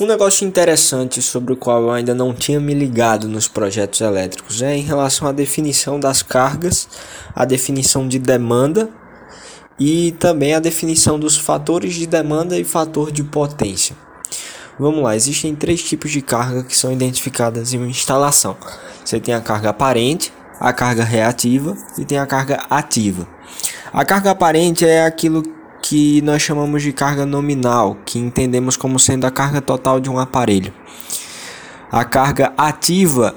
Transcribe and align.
Um 0.00 0.06
negócio 0.06 0.46
interessante 0.46 1.20
sobre 1.20 1.52
o 1.52 1.56
qual 1.56 1.82
eu 1.82 1.90
ainda 1.90 2.14
não 2.14 2.32
tinha 2.32 2.60
me 2.60 2.72
ligado 2.72 3.26
nos 3.26 3.48
projetos 3.48 4.00
elétricos 4.00 4.62
é 4.62 4.76
em 4.76 4.82
relação 4.82 5.26
à 5.26 5.32
definição 5.32 5.98
das 5.98 6.22
cargas, 6.22 6.88
a 7.34 7.44
definição 7.44 8.06
de 8.06 8.16
demanda 8.16 8.88
e 9.76 10.12
também 10.12 10.54
a 10.54 10.60
definição 10.60 11.18
dos 11.18 11.36
fatores 11.36 11.94
de 11.94 12.06
demanda 12.06 12.56
e 12.56 12.62
fator 12.62 13.10
de 13.10 13.24
potência. 13.24 13.96
Vamos 14.78 15.02
lá, 15.02 15.16
existem 15.16 15.56
três 15.56 15.82
tipos 15.82 16.12
de 16.12 16.22
carga 16.22 16.62
que 16.62 16.76
são 16.76 16.92
identificadas 16.92 17.74
em 17.74 17.78
uma 17.78 17.88
instalação. 17.88 18.56
Você 19.04 19.18
tem 19.18 19.34
a 19.34 19.40
carga 19.40 19.70
aparente, 19.70 20.32
a 20.60 20.72
carga 20.72 21.02
reativa 21.02 21.76
e 21.98 22.04
tem 22.04 22.18
a 22.18 22.26
carga 22.26 22.64
ativa. 22.70 23.26
A 23.92 24.04
carga 24.04 24.30
aparente 24.30 24.86
é 24.86 25.04
aquilo 25.04 25.57
que 25.88 26.20
nós 26.20 26.42
chamamos 26.42 26.82
de 26.82 26.92
carga 26.92 27.24
nominal, 27.24 27.96
que 28.04 28.18
entendemos 28.18 28.76
como 28.76 28.98
sendo 28.98 29.24
a 29.24 29.30
carga 29.30 29.58
total 29.62 29.98
de 29.98 30.10
um 30.10 30.18
aparelho. 30.18 30.70
A 31.90 32.04
carga 32.04 32.52
ativa 32.58 33.34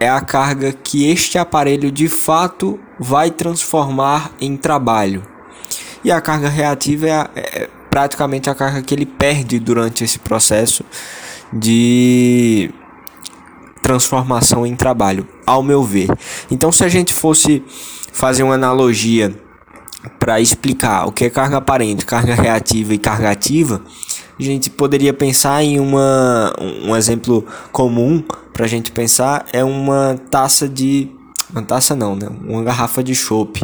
é 0.00 0.08
a 0.08 0.22
carga 0.22 0.72
que 0.72 1.06
este 1.06 1.36
aparelho 1.36 1.92
de 1.92 2.08
fato 2.08 2.80
vai 2.98 3.30
transformar 3.30 4.32
em 4.40 4.56
trabalho. 4.56 5.22
E 6.02 6.10
a 6.10 6.18
carga 6.18 6.48
reativa 6.48 7.06
é, 7.06 7.12
a, 7.12 7.30
é 7.34 7.68
praticamente 7.90 8.48
a 8.48 8.54
carga 8.54 8.80
que 8.80 8.94
ele 8.94 9.04
perde 9.04 9.58
durante 9.58 10.02
esse 10.02 10.18
processo 10.18 10.82
de 11.52 12.72
transformação 13.82 14.64
em 14.64 14.74
trabalho, 14.74 15.28
ao 15.44 15.62
meu 15.62 15.82
ver. 15.82 16.08
Então, 16.50 16.72
se 16.72 16.82
a 16.84 16.88
gente 16.88 17.12
fosse 17.12 17.62
fazer 18.14 18.44
uma 18.44 18.54
analogia 18.54 19.34
para 20.18 20.40
explicar 20.40 21.06
o 21.06 21.12
que 21.12 21.24
é 21.24 21.30
carga 21.30 21.58
aparente, 21.58 22.06
carga 22.06 22.34
reativa 22.34 22.94
e 22.94 22.98
carga 22.98 23.30
ativa, 23.30 23.82
a 24.38 24.42
gente 24.42 24.70
poderia 24.70 25.12
pensar 25.12 25.62
em 25.62 25.78
uma, 25.78 26.52
um 26.58 26.96
exemplo 26.96 27.44
comum 27.72 28.22
para 28.52 28.64
a 28.64 28.68
gente 28.68 28.90
pensar 28.90 29.46
é 29.52 29.62
uma 29.62 30.18
taça 30.30 30.68
de 30.68 31.10
uma 31.50 31.62
taça 31.62 31.96
não, 31.96 32.14
né? 32.14 32.28
Uma 32.46 32.62
garrafa 32.62 33.02
de 33.02 33.14
chopp, 33.14 33.62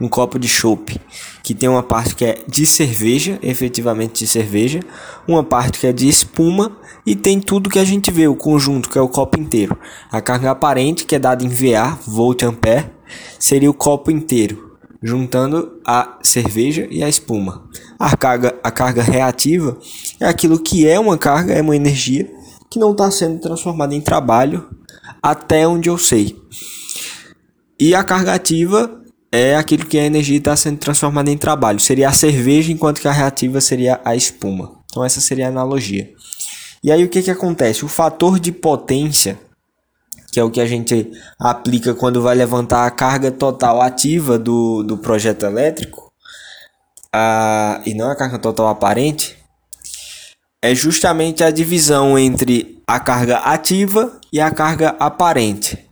um 0.00 0.08
copo 0.08 0.38
de 0.38 0.48
chopp, 0.48 0.98
que 1.42 1.54
tem 1.54 1.68
uma 1.68 1.82
parte 1.82 2.14
que 2.14 2.24
é 2.24 2.38
de 2.48 2.64
cerveja, 2.64 3.38
efetivamente 3.42 4.24
de 4.24 4.26
cerveja, 4.26 4.80
uma 5.28 5.44
parte 5.44 5.78
que 5.78 5.86
é 5.86 5.92
de 5.92 6.08
espuma 6.08 6.72
e 7.04 7.14
tem 7.14 7.40
tudo 7.40 7.70
que 7.70 7.78
a 7.78 7.84
gente 7.84 8.10
vê, 8.10 8.26
o 8.26 8.34
conjunto 8.34 8.88
que 8.88 8.98
é 8.98 9.00
o 9.00 9.08
copo 9.08 9.38
inteiro. 9.38 9.76
A 10.10 10.20
carga 10.20 10.50
aparente 10.50 11.04
que 11.04 11.14
é 11.14 11.18
dada 11.18 11.44
em 11.44 11.48
VA, 11.48 11.98
volt 12.06 12.42
ampere, 12.42 12.90
seria 13.38 13.70
o 13.70 13.74
copo 13.74 14.10
inteiro 14.10 14.75
juntando 15.02 15.80
a 15.86 16.18
cerveja 16.22 16.86
e 16.90 17.02
a 17.02 17.08
espuma. 17.08 17.68
A 17.98 18.16
carga, 18.16 18.54
a 18.62 18.70
carga 18.70 19.02
reativa 19.02 19.78
é 20.20 20.26
aquilo 20.26 20.58
que 20.58 20.86
é 20.86 20.98
uma 20.98 21.18
carga, 21.18 21.52
é 21.52 21.62
uma 21.62 21.76
energia 21.76 22.30
que 22.70 22.78
não 22.78 22.92
está 22.92 23.10
sendo 23.10 23.40
transformada 23.40 23.94
em 23.94 24.00
trabalho 24.00 24.68
até 25.22 25.66
onde 25.66 25.88
eu 25.88 25.98
sei. 25.98 26.36
E 27.78 27.94
a 27.94 28.02
carga 28.02 28.34
ativa 28.34 29.02
é 29.30 29.56
aquilo 29.56 29.84
que 29.84 29.98
a 29.98 30.04
energia 30.04 30.38
está 30.38 30.56
sendo 30.56 30.78
transformada 30.78 31.30
em 31.30 31.36
trabalho. 31.36 31.78
Seria 31.78 32.08
a 32.08 32.12
cerveja, 32.12 32.72
enquanto 32.72 33.00
que 33.00 33.08
a 33.08 33.12
reativa 33.12 33.60
seria 33.60 34.00
a 34.04 34.16
espuma. 34.16 34.72
Então 34.90 35.04
essa 35.04 35.20
seria 35.20 35.46
a 35.46 35.50
analogia. 35.50 36.10
E 36.82 36.90
aí 36.90 37.04
o 37.04 37.08
que, 37.08 37.22
que 37.22 37.30
acontece? 37.30 37.84
O 37.84 37.88
fator 37.88 38.38
de 38.38 38.52
potência 38.52 39.38
que 40.36 40.40
é 40.40 40.44
o 40.44 40.50
que 40.50 40.60
a 40.60 40.66
gente 40.66 41.10
aplica 41.38 41.94
quando 41.94 42.20
vai 42.20 42.34
levantar 42.34 42.84
a 42.84 42.90
carga 42.90 43.30
total 43.30 43.80
ativa 43.80 44.38
do, 44.38 44.82
do 44.82 44.98
projeto 44.98 45.46
elétrico, 45.46 46.12
a, 47.10 47.80
e 47.86 47.94
não 47.94 48.10
a 48.10 48.14
carga 48.14 48.38
total 48.38 48.68
aparente, 48.68 49.34
é 50.60 50.74
justamente 50.74 51.42
a 51.42 51.50
divisão 51.50 52.18
entre 52.18 52.82
a 52.86 53.00
carga 53.00 53.38
ativa 53.38 54.20
e 54.30 54.38
a 54.38 54.50
carga 54.50 54.94
aparente. 55.00 55.88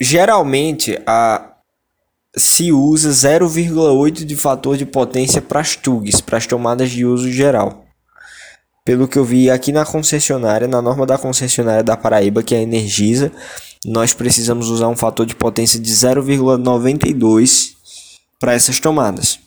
Geralmente, 0.00 0.96
a, 1.04 1.54
se 2.36 2.70
usa 2.70 3.10
0,8 3.10 4.24
de 4.24 4.36
fator 4.36 4.76
de 4.76 4.86
potência 4.86 5.42
para 5.42 5.58
as 5.58 5.74
TUGs, 5.74 6.20
para 6.20 6.38
as 6.38 6.46
tomadas 6.46 6.88
de 6.88 7.04
uso 7.04 7.32
geral 7.32 7.89
pelo 8.84 9.06
que 9.06 9.18
eu 9.18 9.24
vi 9.24 9.50
aqui 9.50 9.72
na 9.72 9.84
concessionária, 9.84 10.66
na 10.66 10.80
norma 10.80 11.06
da 11.06 11.18
concessionária 11.18 11.82
da 11.82 11.96
Paraíba, 11.96 12.42
que 12.42 12.54
é 12.54 12.58
a 12.58 12.62
Energisa, 12.62 13.30
nós 13.84 14.12
precisamos 14.12 14.68
usar 14.68 14.88
um 14.88 14.96
fator 14.96 15.24
de 15.24 15.34
potência 15.34 15.78
de 15.78 15.90
0,92 15.90 17.72
para 18.38 18.54
essas 18.54 18.80
tomadas. 18.80 19.38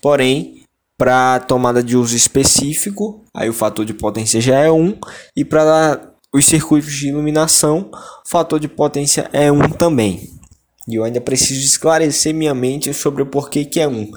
Porém, 0.00 0.62
para 0.96 1.40
tomada 1.40 1.82
de 1.82 1.96
uso 1.96 2.16
específico, 2.16 3.24
aí 3.34 3.48
o 3.48 3.54
fator 3.54 3.84
de 3.84 3.94
potência 3.94 4.40
já 4.40 4.58
é 4.58 4.70
1 4.70 4.98
e 5.36 5.44
para 5.44 6.00
os 6.32 6.44
circuitos 6.44 6.92
de 6.92 7.08
iluminação, 7.08 7.90
o 7.92 8.28
fator 8.28 8.60
de 8.60 8.68
potência 8.68 9.28
é 9.32 9.50
1 9.50 9.70
também. 9.70 10.30
E 10.88 10.96
eu 10.96 11.04
ainda 11.04 11.20
preciso 11.20 11.60
esclarecer 11.60 12.34
minha 12.34 12.54
mente 12.54 12.92
sobre 12.92 13.22
o 13.22 13.26
porquê 13.26 13.64
que 13.64 13.80
é 13.80 13.86
1 13.86 14.10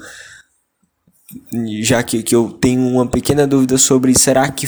já 1.82 2.02
que, 2.02 2.22
que 2.22 2.34
eu 2.34 2.50
tenho 2.50 2.82
uma 2.86 3.06
pequena 3.06 3.46
dúvida 3.46 3.76
sobre 3.78 4.16
será 4.16 4.48
que 4.50 4.66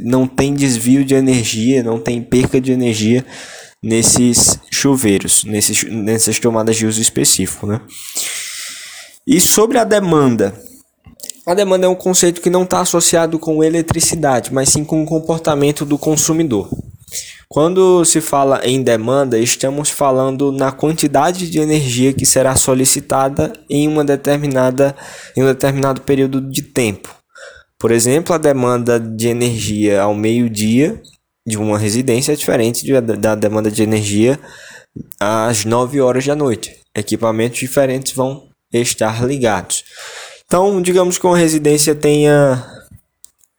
não 0.00 0.26
tem 0.26 0.54
desvio 0.54 1.04
de 1.04 1.14
energia, 1.14 1.82
não 1.82 1.98
tem 1.98 2.22
perca 2.22 2.60
de 2.60 2.72
energia 2.72 3.24
nesses 3.82 4.58
chuveiros, 4.70 5.44
nesses, 5.44 5.82
nessas 5.84 6.38
tomadas 6.38 6.76
de 6.76 6.86
uso 6.86 7.00
específico, 7.00 7.66
né? 7.66 7.80
E 9.26 9.40
sobre 9.40 9.78
a 9.78 9.84
demanda, 9.84 10.54
a 11.44 11.54
demanda 11.54 11.86
é 11.86 11.88
um 11.88 11.94
conceito 11.94 12.40
que 12.40 12.50
não 12.50 12.62
está 12.62 12.80
associado 12.80 13.38
com 13.38 13.64
eletricidade, 13.64 14.52
mas 14.52 14.68
sim 14.68 14.84
com 14.84 15.02
o 15.02 15.06
comportamento 15.06 15.84
do 15.84 15.98
consumidor. 15.98 16.70
Quando 17.52 18.02
se 18.06 18.22
fala 18.22 18.62
em 18.64 18.82
demanda, 18.82 19.38
estamos 19.38 19.90
falando 19.90 20.50
na 20.50 20.72
quantidade 20.72 21.50
de 21.50 21.60
energia 21.60 22.10
que 22.10 22.24
será 22.24 22.56
solicitada 22.56 23.52
em 23.68 23.86
uma 23.86 24.02
determinada 24.02 24.96
em 25.36 25.42
um 25.42 25.46
determinado 25.46 26.00
período 26.00 26.40
de 26.40 26.62
tempo. 26.62 27.14
Por 27.78 27.90
exemplo, 27.90 28.34
a 28.34 28.38
demanda 28.38 28.98
de 28.98 29.28
energia 29.28 30.00
ao 30.00 30.14
meio-dia 30.14 30.98
de 31.46 31.58
uma 31.58 31.78
residência 31.78 32.32
é 32.32 32.36
diferente 32.36 32.90
da 33.18 33.34
demanda 33.34 33.70
de 33.70 33.82
energia 33.82 34.40
às 35.20 35.66
9 35.66 36.00
horas 36.00 36.24
da 36.24 36.34
noite. 36.34 36.80
Equipamentos 36.96 37.58
diferentes 37.58 38.14
vão 38.14 38.48
estar 38.72 39.26
ligados. 39.26 39.84
Então, 40.46 40.80
digamos 40.80 41.18
que 41.18 41.26
uma 41.26 41.36
residência 41.36 41.94
tenha 41.94 42.66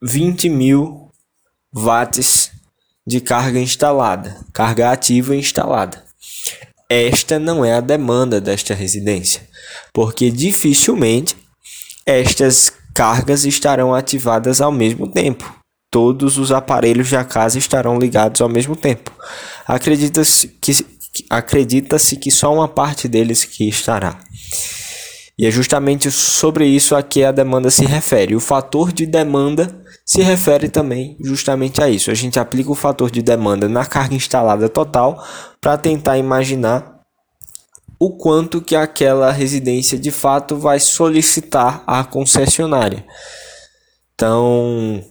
20 0.01 0.49
mil 0.49 1.11
watts 1.71 2.52
de 3.05 3.19
carga 3.19 3.59
instalada, 3.59 4.37
carga 4.53 4.91
ativa 4.91 5.35
instalada. 5.35 6.03
Esta 6.89 7.39
não 7.39 7.65
é 7.65 7.73
a 7.73 7.81
demanda 7.81 8.39
desta 8.39 8.73
residência, 8.73 9.41
porque 9.93 10.29
dificilmente 10.29 11.35
estas 12.05 12.71
cargas 12.93 13.45
estarão 13.45 13.93
ativadas 13.93 14.61
ao 14.61 14.71
mesmo 14.71 15.07
tempo. 15.07 15.51
Todos 15.91 16.37
os 16.37 16.51
aparelhos 16.51 17.09
da 17.11 17.23
casa 17.23 17.57
estarão 17.57 17.99
ligados 17.99 18.41
ao 18.41 18.49
mesmo 18.49 18.75
tempo. 18.75 19.11
Acredita-se 19.67 20.47
que, 20.47 20.85
acredita-se 21.29 22.17
que 22.17 22.31
só 22.31 22.53
uma 22.53 22.67
parte 22.67 23.07
deles 23.07 23.43
que 23.43 23.67
estará. 23.69 24.19
E 25.43 25.45
é 25.45 25.51
justamente 25.51 26.09
sobre 26.09 26.65
isso 26.65 26.95
a 26.95 27.03
que 27.03 27.21
a 27.21 27.29
demanda 27.29 27.69
se 27.69 27.83
refere. 27.85 28.33
O 28.33 28.39
fator 28.39 28.93
de 28.93 29.05
demanda 29.05 29.77
se 30.05 30.21
refere 30.21 30.69
também 30.69 31.17
justamente 31.19 31.83
a 31.83 31.89
isso. 31.89 32.09
A 32.09 32.13
gente 32.13 32.39
aplica 32.39 32.71
o 32.71 32.75
fator 32.75 33.11
de 33.11 33.21
demanda 33.21 33.67
na 33.67 33.85
carga 33.85 34.15
instalada 34.15 34.69
total 34.69 35.21
para 35.59 35.77
tentar 35.77 36.17
imaginar 36.17 37.01
o 37.99 38.11
quanto 38.11 38.61
que 38.61 38.73
aquela 38.73 39.33
residência 39.33 39.99
de 39.99 40.11
fato 40.11 40.55
vai 40.55 40.79
solicitar 40.79 41.83
à 41.85 42.05
concessionária. 42.05 43.05
Então, 44.15 45.03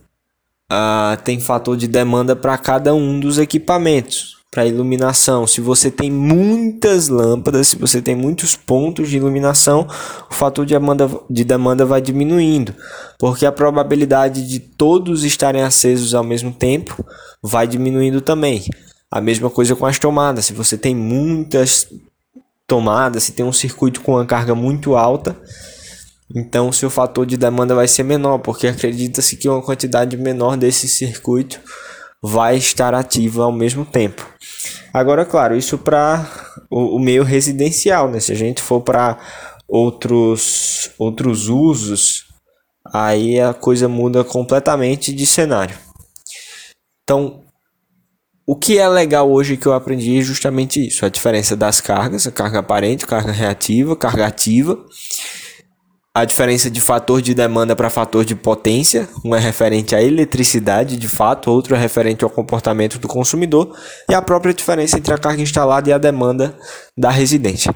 uh, 0.72 1.22
tem 1.24 1.40
fator 1.40 1.76
de 1.76 1.86
demanda 1.86 2.34
para 2.34 2.56
cada 2.56 2.94
um 2.94 3.20
dos 3.20 3.36
equipamentos 3.36 4.41
para 4.52 4.66
iluminação. 4.66 5.46
Se 5.46 5.62
você 5.62 5.90
tem 5.90 6.10
muitas 6.10 7.08
lâmpadas, 7.08 7.68
se 7.68 7.76
você 7.76 8.02
tem 8.02 8.14
muitos 8.14 8.54
pontos 8.54 9.08
de 9.08 9.16
iluminação, 9.16 9.88
o 10.30 10.34
fator 10.34 10.66
de 10.66 10.74
demanda, 10.74 11.10
de 11.30 11.42
demanda 11.42 11.86
vai 11.86 12.02
diminuindo, 12.02 12.74
porque 13.18 13.46
a 13.46 13.50
probabilidade 13.50 14.46
de 14.46 14.60
todos 14.60 15.24
estarem 15.24 15.62
acesos 15.62 16.14
ao 16.14 16.22
mesmo 16.22 16.52
tempo 16.52 17.02
vai 17.42 17.66
diminuindo 17.66 18.20
também. 18.20 18.62
A 19.10 19.22
mesma 19.22 19.48
coisa 19.48 19.74
com 19.74 19.86
as 19.86 19.98
tomadas. 19.98 20.44
Se 20.44 20.52
você 20.52 20.76
tem 20.76 20.94
muitas 20.94 21.88
tomadas, 22.66 23.22
se 23.22 23.32
tem 23.32 23.46
um 23.46 23.52
circuito 23.52 24.02
com 24.02 24.12
uma 24.12 24.26
carga 24.26 24.54
muito 24.54 24.96
alta, 24.96 25.34
então 26.34 26.70
seu 26.70 26.90
fator 26.90 27.24
de 27.24 27.38
demanda 27.38 27.74
vai 27.74 27.88
ser 27.88 28.02
menor, 28.02 28.38
porque 28.38 28.66
acredita-se 28.66 29.34
que 29.36 29.48
uma 29.48 29.62
quantidade 29.62 30.14
menor 30.18 30.58
desse 30.58 30.88
circuito 30.88 31.58
vai 32.22 32.56
estar 32.56 32.94
ativa 32.94 33.44
ao 33.44 33.52
mesmo 33.52 33.86
tempo. 33.86 34.31
Agora, 34.92 35.24
claro, 35.24 35.56
isso 35.56 35.78
para 35.78 36.28
o, 36.70 36.96
o, 36.96 36.98
meio 36.98 37.22
residencial, 37.22 38.10
né? 38.10 38.20
Se 38.20 38.32
a 38.32 38.34
gente 38.34 38.60
for 38.60 38.82
para 38.82 39.18
outros, 39.66 40.90
outros 40.98 41.48
usos 41.48 42.26
aí 42.84 43.40
a 43.40 43.54
coisa 43.54 43.88
muda 43.88 44.22
completamente 44.22 45.12
de 45.12 45.26
cenário. 45.26 45.76
Então, 47.02 47.42
o 48.46 48.54
que 48.54 48.78
é 48.78 48.88
legal 48.88 49.30
hoje 49.30 49.56
que 49.56 49.66
eu 49.66 49.72
aprendi 49.72 50.18
é 50.18 50.22
justamente 50.22 50.86
isso: 50.86 51.06
a 51.06 51.08
diferença 51.08 51.56
das 51.56 51.80
cargas, 51.80 52.26
a 52.26 52.32
carga 52.32 52.58
aparente, 52.58 53.06
carga 53.06 53.32
reativa, 53.32 53.96
carga 53.96 54.26
ativa, 54.26 54.78
a 56.14 56.26
diferença 56.26 56.70
de 56.70 56.78
fator 56.78 57.22
de 57.22 57.32
demanda 57.32 57.74
para 57.74 57.88
fator 57.88 58.22
de 58.22 58.34
potência, 58.34 59.08
um 59.24 59.34
é 59.34 59.38
referente 59.38 59.94
à 59.94 60.02
eletricidade 60.02 60.98
de 60.98 61.08
fato, 61.08 61.50
outro 61.50 61.74
é 61.74 61.78
referente 61.78 62.22
ao 62.22 62.28
comportamento 62.28 62.98
do 62.98 63.08
consumidor, 63.08 63.74
e 64.10 64.14
a 64.14 64.20
própria 64.20 64.52
diferença 64.52 64.98
entre 64.98 65.14
a 65.14 65.18
carga 65.18 65.40
instalada 65.40 65.88
e 65.88 65.92
a 65.92 65.98
demanda 65.98 66.54
da 66.96 67.10
residência. 67.10 67.74